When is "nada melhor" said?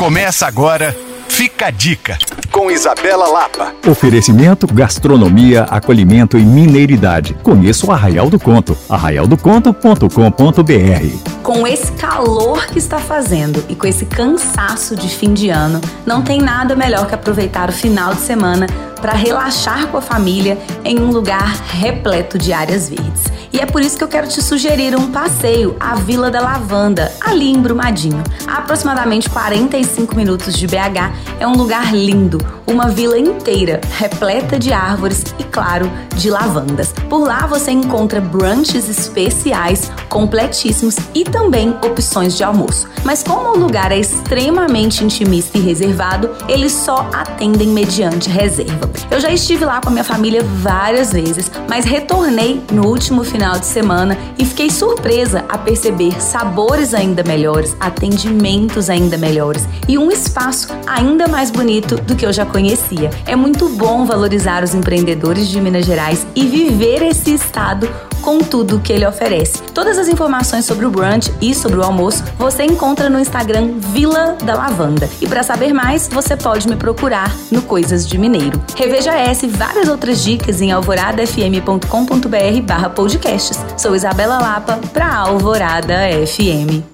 16.40-17.06